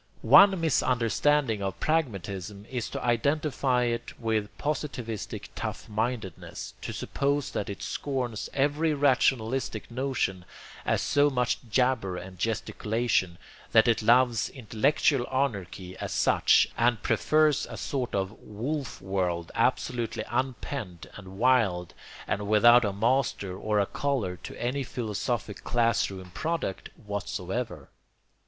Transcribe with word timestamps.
One 0.23 0.59
misunderstanding 0.59 1.61
of 1.61 1.79
pragmatism 1.79 2.65
is 2.71 2.89
to 2.89 3.03
identify 3.03 3.83
it 3.83 4.19
with 4.19 4.49
positivistic 4.57 5.49
tough 5.53 5.87
mindedness, 5.87 6.73
to 6.81 6.91
suppose 6.91 7.51
that 7.51 7.69
it 7.69 7.83
scorns 7.83 8.49
every 8.51 8.95
rationalistic 8.95 9.91
notion 9.91 10.43
as 10.87 11.03
so 11.03 11.29
much 11.29 11.59
jabber 11.69 12.17
and 12.17 12.39
gesticulation, 12.39 13.37
that 13.73 13.87
it 13.87 14.01
loves 14.01 14.49
intellectual 14.49 15.27
anarchy 15.31 15.95
as 15.97 16.11
such 16.13 16.67
and 16.75 17.03
prefers 17.03 17.67
a 17.69 17.77
sort 17.77 18.15
of 18.15 18.31
wolf 18.41 19.03
world 19.03 19.51
absolutely 19.53 20.23
unpent 20.31 21.05
and 21.15 21.37
wild 21.37 21.93
and 22.25 22.47
without 22.47 22.83
a 22.83 22.91
master 22.91 23.55
or 23.55 23.79
a 23.79 23.85
collar 23.85 24.35
to 24.37 24.59
any 24.59 24.81
philosophic 24.83 25.63
class 25.63 26.09
room 26.09 26.31
product, 26.33 26.89
whatsoever. 27.05 27.89